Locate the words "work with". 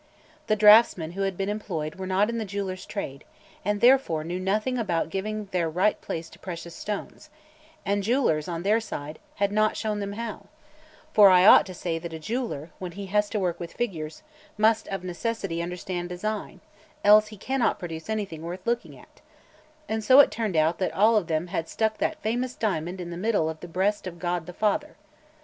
13.39-13.73